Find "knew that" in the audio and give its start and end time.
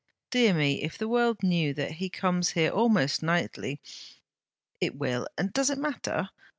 1.43-1.91